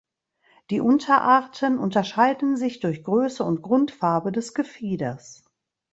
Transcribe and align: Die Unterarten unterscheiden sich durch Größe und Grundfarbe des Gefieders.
Die 0.71 0.81
Unterarten 0.81 1.77
unterscheiden 1.77 2.57
sich 2.57 2.79
durch 2.79 3.03
Größe 3.03 3.43
und 3.43 3.61
Grundfarbe 3.61 4.31
des 4.31 4.55
Gefieders. 4.55 5.43